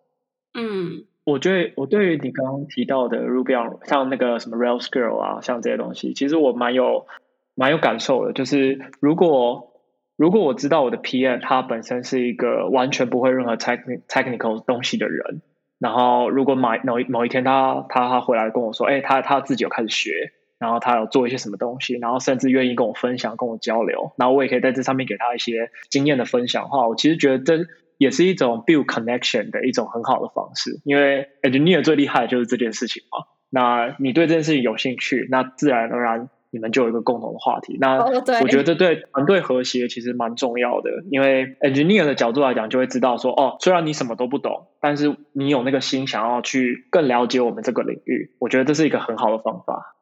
[0.55, 1.07] 嗯。
[1.25, 7.07] 我觉得我对于你刚刚提到的 Ruby on 像那个什么 Rails Girl 啊，像这些东西，其实我蛮有
[7.55, 9.73] 蛮有感受的，就是如果
[10.17, 15.43] 如果我知道我的 PM 他本身是一个完全不会任何 technical technical 东西的人，
[15.79, 27.67] 然后如果某某一某一天他他他回来跟我说，哎，他他自己有开始学，然后他有做一些什么东西，然后甚至愿意跟我分享、跟我交流，然后我也可以在这上面给他一些经验的分享的话，我其实觉得这
[27.99, 33.27] 也是一种 build connection 的一种很好的方式，因为 engineer 最厉害的就是这件事情嘛。
[33.51, 36.31] 那你对这件事情有兴趣，那自然而然。
[36.55, 49.97] 你们就有一个共同的话题，那我觉得这对团队和谐其实蛮重要的，因为 engineer 的角度来讲，就会知道说，哦，虽然你什么都不懂，但是你有那个心想要去更了解我们这个领域，我觉得这是一个很好的方法。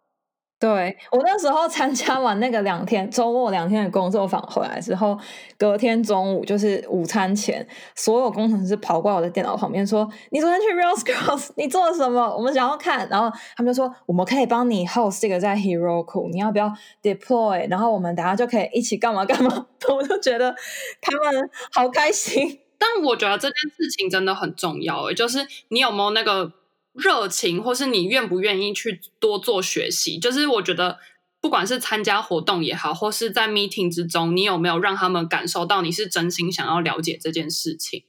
[0.60, 5.18] 对，我那时候参加完那个两天周末两天的工作坊回来之后，
[5.56, 12.36] 隔天中午就是午餐前，所有工程师跑过来我的电脑旁边说：“你昨天去 Real Cross，你做了什么？
[12.36, 16.70] 我们想要看。”然后他们就说：“我们可以帮你 host 这个在 Heroku，你要不要
[17.02, 17.66] deploy？
[17.70, 19.66] 然后我们等下就可以一起干嘛干嘛。
[19.88, 20.54] ”我就觉得
[21.00, 22.60] 他们好开心。
[22.76, 26.52] 但我觉得这件事情真的很重要，就是你有没有那个。
[26.92, 30.98] 热情，或是你愿不愿意去多做学习，就是我觉得，
[31.40, 38.02] 不管是参加活动也好，或是在 meeting 之中，你有没有让他们感受到你是真心想要了解这件事情？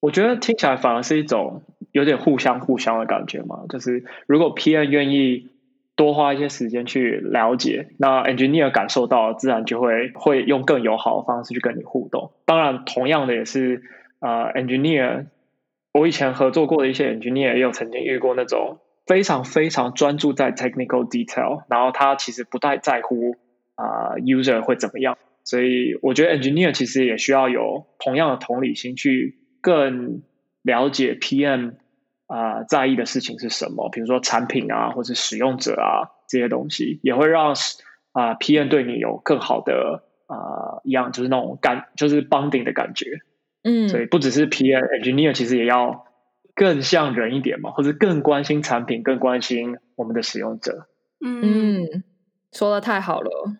[0.00, 3.64] 我觉得听起来反而是一种有点互相互相的感觉嘛。
[3.68, 5.48] 就是如果 PM 愿意
[5.96, 12.30] 多花一些时间去了解，那 engineer 感受到，自然就会会用更友好的方式去跟你互动。
[12.46, 13.82] 当然，同样的也是
[14.20, 15.26] 呃 engineer。
[15.92, 23.36] 我以前合作过的一些 engineer 也有曾经遇过那种非常非常专注在 technical detail，然后他其实不太在乎
[23.74, 30.22] 啊、user 会怎么样，所以我觉得 engineer 其实也需要有同样的同理心，去更
[30.62, 31.74] 了解 PM
[32.26, 37.54] 啊、在意的事情是什么，比如说产品啊，或者使用者啊这些东西，也会让
[38.12, 43.20] 啊、PM 对你有更好的啊、一样，就是那种感，就是 bonding 的感觉。
[43.68, 46.06] 嗯，所以不只是 PM engineer，其实也要
[46.54, 50.88] 更像人一点嘛，或者更关心产品，更关心我们的使用者。
[51.20, 52.02] 嗯，
[52.50, 53.52] 说的太好了。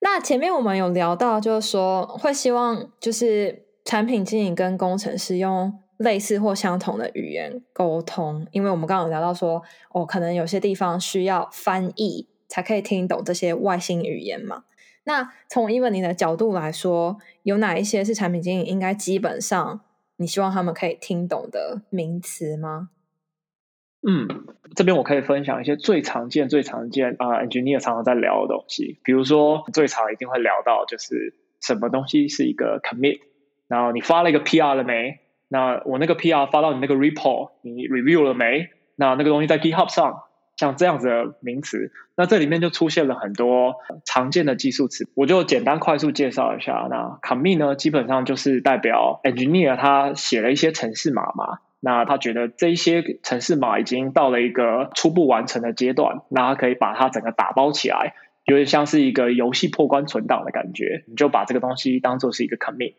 [0.00, 14.64] 那前面我们有聊到，就是说会希望就是产品经理跟工程师用类似或相同的语言沟通，因为我们刚刚有聊到说，哦，可能有些地方需要翻译才可以听懂这些外星语言嘛。
[15.04, 19.80] 那从 even 你的角度来说，有哪一些是产品经理应该基本上
[20.16, 22.90] 你希望他们可以听懂的名词吗？
[24.06, 24.28] 嗯，
[24.74, 29.00] 这边我可以分享一些最常见、最常见啊、，engineer 常常在聊的东西。
[29.04, 33.20] 比如说，最常一定会聊到就是什么东西是一个 commit，
[33.68, 35.20] 然后你发了一个 PR 了没？
[35.48, 38.70] 那我那个 PR 发到你那个 report，你 review 了没？
[38.96, 40.22] 那那个东西在 GitHub 上。
[40.54, 46.86] 像这样子的名词，那这里面就出现了很多常见的技术词，我就简单快速介绍一下。
[46.90, 62.94] 那 commit 呢，基本上就是代表 engineer 他写了一些程式码嘛，那他觉得这一些程式码已经到了一个初步完成的阶段，那他可以把它整个打包起来，有点像是一个游戏破关存档的感觉，你就把这个东西当做是一个 commit。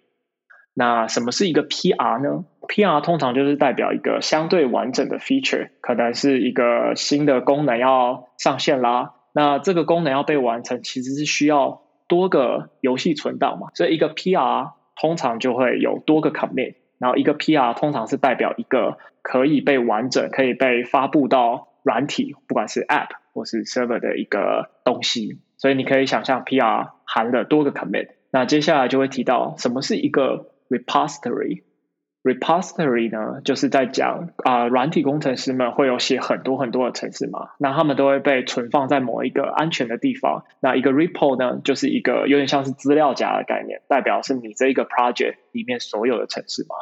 [0.74, 9.14] 那什么是一个 PR 呢？PR 通常就是代表一个相对完整的 feature，可能是一个新的功能要上线啦。
[9.34, 13.68] 那这个功能要被完成，其实是需要多个游戏存档嘛。
[13.74, 25.40] 所以一个 PR 通常就会有多个 commit，然后一个 PR 通常是代表一个可以被完整、可以被发布到软体，不管是 app 或是 server 的一个东西。
[25.58, 28.10] 所以你可以想象 PR 含了多个 commit。
[28.32, 40.44] 那接下来就会提到什么是一个 repository，repository 呢，就是在讲啊，软体工程师们会有写很多很多的程式码，那他们都会被存放在某一个安全的地方。
[40.60, 46.76] 那一个 repo 呢，就是一个有点像是资料夹的概念，代表是你这一个 project 里面所有的程式码。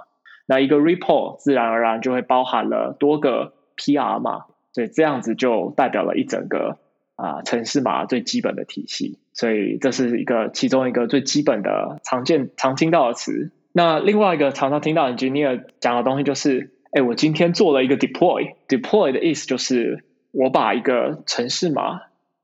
[0.45, 6.77] 那一个 repo 自然而然就会包含了多个 PR 嘛，所以这样子就代表了一整个
[7.15, 9.19] 啊程式码最基本的体系。
[9.33, 13.51] 所以这是一个其中一个最基本的常见常听到的词。
[13.73, 22.01] 那另外一个常常听到 engineer 讲的东西就是，哎，我今天做了一个 deploy，deploy 的意思就是我把一个程式码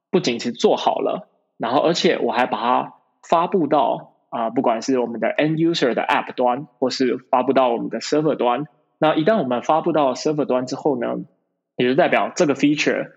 [0.09, 2.93] 不仅是做好了，然后而且我还把它
[3.27, 8.65] 发布到啊、不管是我们的 end user 的 app 端，或是发布到我们的 server 端。
[8.99, 11.15] 那一旦我们发布到 server 端之后呢，
[11.77, 13.11] 也就代表这个 feature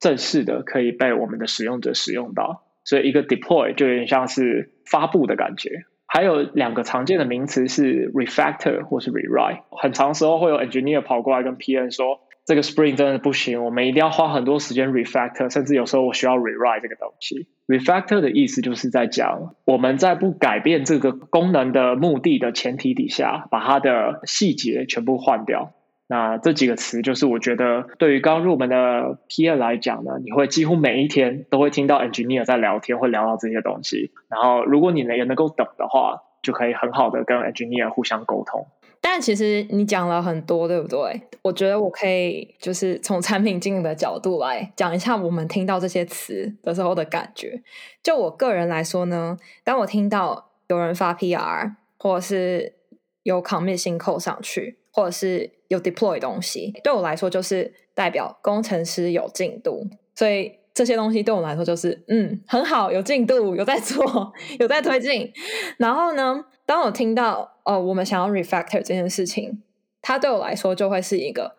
[0.00, 2.64] 正式的可以被我们的使用者使用到。
[2.84, 5.84] 所以一个 deploy 就有点像是发布的感觉。
[6.06, 17.48] 还有两个常见的名词是 refactor 或是 rewrite，很长时候会有 engineer 跑过来跟 PM 说：“这个 Spring 真的不行，我们一定要花很多时间 refactor，甚至有时候我需要 rewrite 这个东西。
[17.66, 25.72] refactor 的意思就是在讲我们在不改变这个功能的目的的前提底下，把它的细节全部换掉。
[26.08, 34.12] 那这几个词就是我觉得对于刚入门的 PM 来讲呢，你会几乎每一天都会听到 engineer 在聊天，会聊到这些东西。
[34.28, 38.66] 然后如果你能也能够懂的话，就可以很好的跟 engineer 互相沟通。
[39.00, 41.20] 但其实你讲了很多，对不对？
[41.42, 47.62] 我觉得我可以就是从产品经理的角度来讲一下我们听到这些词的时候的感觉。
[48.02, 52.74] 就我个人来说呢，当我听到有人发 PR，或者是
[53.22, 59.86] 有 commit 新 code 上去，或者是有 deploy 东西，对我来说就是代表工程师有进度。
[60.14, 65.32] 所以这些东西对我来说就是嗯，很好，有进度，有在做， 有在推进。
[65.78, 69.62] 然后呢，当我听到哦，我们想要 refactor 这件事情，
[70.00, 71.56] 它对我来说就会是一个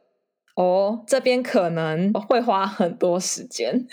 [0.56, 3.86] 哦，这边可能会花很多时间，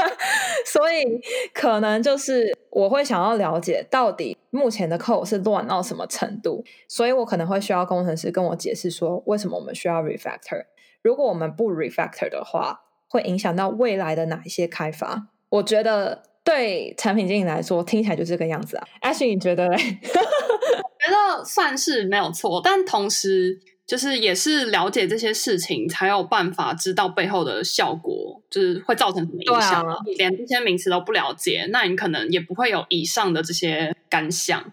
[0.64, 1.20] 所以
[1.52, 10.66] 可能就是我会想要了解到底目前的 code 是乱到什么程度，所以我可能会需要工程师跟我解释说，为什么我们需要 refactor。
[11.00, 15.28] 如果我们不 refactor 的话，会影响到未来的哪一些开发？
[15.48, 18.86] 我觉得对产品经理来说，听起来就这个样子啊。
[19.00, 19.78] Ashley，你觉得嘞？
[19.80, 29.82] 觉得算是没有错，但同时就是也是了解这些事情，才有办法知道背后的效果，就是会造成什么影响。
[29.82, 34.72] 啊、连这些名词都不了解，那你可能也不会有以上的这些感想。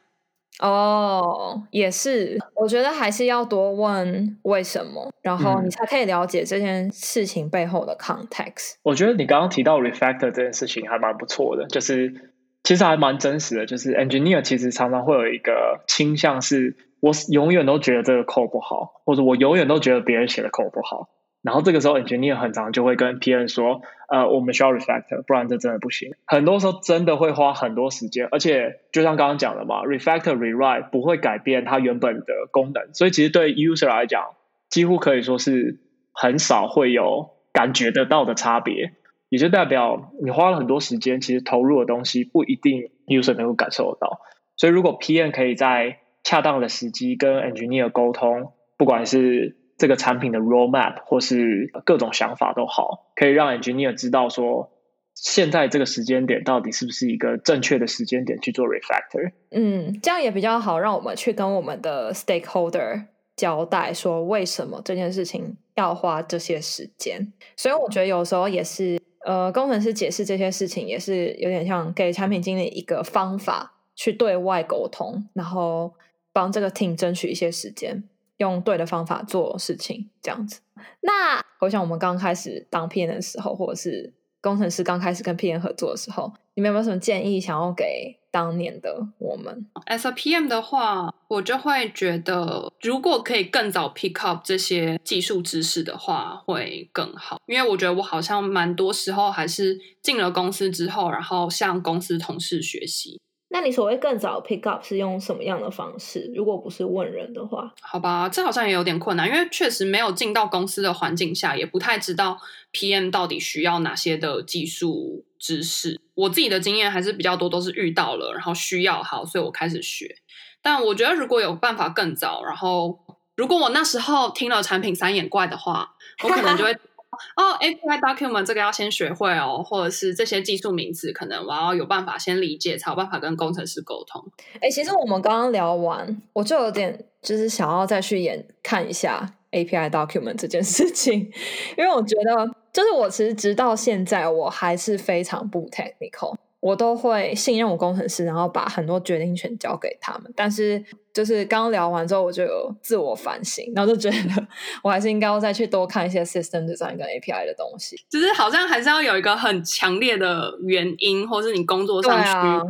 [0.60, 8.74] 哦，也是，我觉得还是要多问为什么，然后你才可以了解这件事情背后的 context。
[8.84, 12.32] 我觉得你刚刚提到 refactor 这件事情还蛮不错的，就是。
[12.66, 21.10] 其实还蛮真实的，就是 engineer 其实常常会有一个倾向，是我永远都觉得这个 code 不好，或者我永远都觉得别人写的 code 不好。
[21.42, 26.14] 然后这个时候 engineer 很常就会跟 PM 说，呃，我们需要 refactor，不然这真的不行。
[26.26, 34.24] 很多时候真的会花很多时间，而且就像刚刚讲的嘛，refactor rewrite 不会改变它原本的功能，所以其实对 user 来讲，
[34.70, 35.82] 几乎可以说是
[36.14, 38.94] 很少会有感觉得到的差别。
[39.28, 44.22] 也就代表你花了很多时间，其实投入的东西不一定 user 能够感受得到。
[44.56, 54.72] 所以如果 PM 可以在恰当的时机跟 engineer 沟通，不管是这个产品的 roadmap 或是各种想法都好，可以让 engineer 知道说，
[55.14, 59.32] 现在这个时间点到底是不是一个正确的时间点去做 refactor。
[59.52, 63.06] 嗯，这样也比较好，让我们去跟我们的 stakeholder
[63.36, 67.32] 交代说，为什么这件事情要花这些时间。
[67.56, 69.02] 所以我觉得有时候也是。
[69.26, 75.94] 呃，工程师解释这些事情也是有点像给产品经理一个方法去对外沟通，然后
[76.34, 78.04] 帮这个 team 争取一些时间，
[78.38, 80.60] 用对的方法做事情，这样子。
[81.02, 84.12] 那我想我们刚开始当 PM 的时候，或者是
[84.42, 97.40] 工程师刚开始跟 PM 合作的时候，你们有没有什么建议想要给当年的我们？As a PM 的话，我就会觉得，如果可以更早 pick up 这些技术知识的话，会更好。
[97.46, 103.22] 因为我觉得我好像蛮多时候还是进了公司之后，然后向公司同事学习。
[103.54, 106.32] 那你所谓更早 pick up 是用什么样的方式？
[106.36, 112.40] 如果不是问人的话，好吧，这好像也有点困难，因为确实没有进到公司的环境下，也不太知道
[112.74, 116.02] PM 到底需要哪些的技术知识。
[116.16, 120.16] 我自己的经验还是比较多，都是遇到了，然后需要好，所以我开始学。
[120.64, 123.00] 但我觉得如果有办法更早，然后
[123.36, 125.94] 如果我那时候听了产品三眼怪的话，
[126.24, 126.76] 我可能就会。
[127.36, 134.24] 哦，API document 这个要先学会哦，或者是这些技术名词，可能我要有办法先理解，才有办法跟工程师沟通。
[134.62, 141.32] 哎，其实我们刚刚聊完，我就有点就是想要再去演看一下 API document 这件事情，
[141.78, 146.36] 因为我觉得，就是我其实直到现在，我还是非常不 technical。
[146.64, 150.32] 我都会信任我工程师，然后把很多决定权交给他们。
[150.34, 150.82] 但是，
[151.14, 154.48] 就是刚聊完之后，我就有自我反省，然后就觉得
[154.82, 157.98] 我还是应该要再去多看一些 system design 跟 API 的东西。
[158.10, 162.62] 就是好像还是要有一个很强烈的原因，或是你工作上去，啊、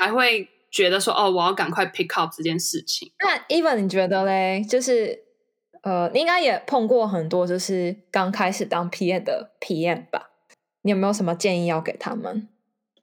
[0.00, 3.12] 才会觉得说哦，我要赶快 pick up 这件事情。
[3.20, 4.60] 那 Even 你觉得嘞？
[4.68, 5.16] 就是
[5.84, 10.30] 呃，你应该也碰过很多，就是刚开始当 PM 的 PM 吧？
[10.82, 12.48] 你有没有什么建议要给他们？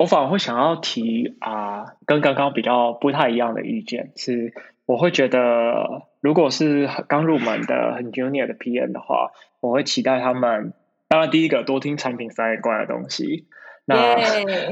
[0.02, 4.14] 我反而会想要提啊，跟刚刚比较不太一样的意见。
[4.16, 4.52] 是，
[4.88, 9.30] 我会觉得，如果是刚入门的很 junior 的 PM 的话，
[9.60, 10.74] 我会期待他们，
[11.08, 13.46] 当然第一个多听产品三眼怪的东西，
[13.86, 14.16] 那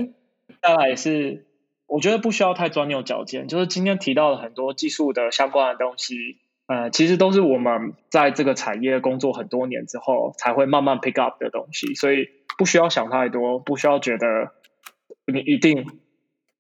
[0.64, 1.46] 再来是，
[1.86, 14.54] 我觉得不需要太钻牛角尖，就是今天提到了很多技术的相关的东西，呃，其实都是我们在这个产业工作很多年之后才会慢慢 pick up 的东西，所以不需要想太多，不需要觉得
[15.32, 15.86] 你一定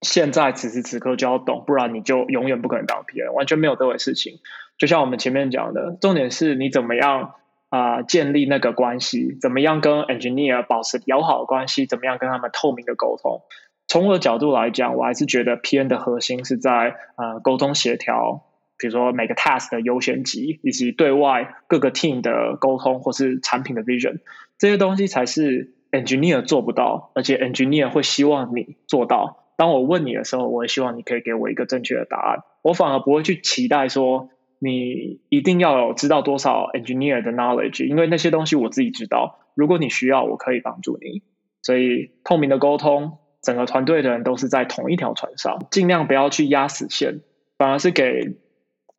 [0.02, 4.40] 现在此时此刻就要懂，不然你就永远不可能当 P N，完全没有这回事情。
[4.78, 7.34] 就像我们前面讲的，重点是你怎么样
[7.70, 13.42] 啊、建立那个关系，怎么样跟 engineer 保持友好的关系，怎么样跟他们透明的沟通。
[13.88, 18.46] 从我的角度来讲，我还是觉得 P N 的核心是在呃沟通协调。
[18.82, 24.20] 比如说每个 task 的优先级，以及对外各个 team 的沟通，或是产品的 vision，
[24.58, 29.46] 这些东西才是 engineer 做不到，而且 engineer 会希望你做到。
[29.58, 32.44] 当我问你的时候，我也希望你可以给我一个正确的答案。
[32.62, 34.30] 我反而不会去期待说
[34.60, 39.40] 你一定要有知道多少 engineer 的 knowledge，因为那些东西我自己知道。
[39.56, 41.24] 如果你需要，我可以帮助你。
[41.62, 47.22] 所以透明的沟通，整个团队的人都是在同一条船上，尽量不要去压死线，
[47.58, 48.38] 反而是给。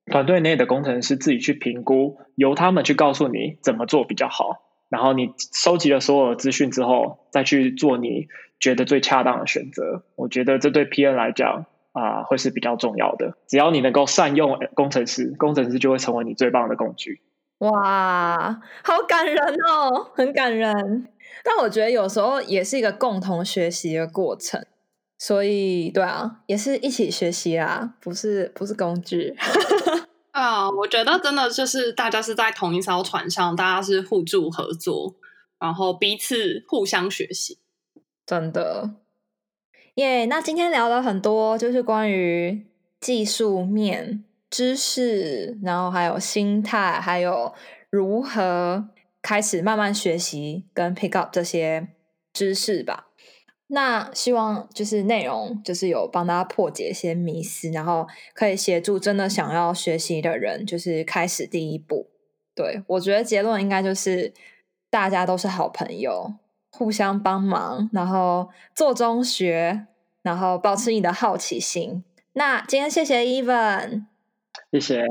[0.07, 4.70] 团队内的工程师自己去评估，由他们去告诉你怎么做比较好。
[4.91, 8.29] 然后你收集了所有的资讯之后，再去做你
[8.59, 10.03] 觉得最恰当的选择。
[10.17, 13.35] 我觉得这对 P N 来讲啊、会是比较重要的。
[13.49, 17.21] 只要你能够善用工程师，工程师就会成为你最棒的工具。
[17.59, 19.37] 哇，好感人
[19.67, 21.09] 哦，很感人。
[21.43, 24.65] 但我觉得有时候也是一个共同学习的过程。
[25.19, 29.37] 所以，对啊，也是一起学习啊，不是不是工具。
[30.33, 35.15] 啊我觉得真的就是大家是在同一艘船上，大家是互助合作，
[35.59, 37.59] 然后彼此互相学习，
[38.25, 38.91] 真的。
[39.95, 42.65] 耶、那今天聊了很多，就是关于
[43.01, 47.53] 技术面知识，然后还有心态，还有
[47.91, 48.89] 如何
[49.21, 51.89] 开始慢慢学习跟 pick up 这些
[52.33, 53.09] 知识吧。
[53.73, 62.09] 那希望就是内容就是有帮大家破解一些迷思，然后可以协助真的想要学习的人，就是开始第一步。
[62.55, 64.33] 对，我觉得结论应该就是
[64.91, 66.35] 大家都是好朋友，
[66.73, 69.87] 互相帮忙，然后做中学，
[70.23, 72.03] 然后保持你的好奇心。
[72.33, 74.07] 那今天谢谢 Evan，
[74.73, 75.05] 谢谢，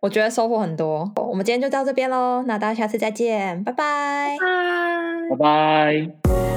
[0.00, 1.12] 我觉得收获很多。
[1.16, 4.36] 我们今天就到这边喽，那大家下次再见，拜拜，
[5.30, 5.36] 拜拜。
[5.36, 6.49] 拜拜。